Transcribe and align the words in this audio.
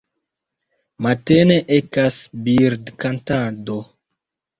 Matene 1.05 1.57
ekas 1.77 2.17
birdkantado. 2.47 3.77